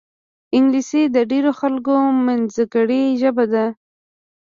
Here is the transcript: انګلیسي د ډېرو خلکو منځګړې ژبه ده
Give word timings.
انګلیسي 0.57 1.01
د 1.15 1.17
ډېرو 1.31 1.51
خلکو 1.59 1.95
منځګړې 2.25 3.03
ژبه 3.21 3.45
ده 3.53 3.65